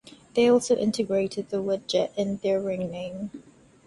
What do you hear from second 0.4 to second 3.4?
also integrated the word "jet" in their ring name.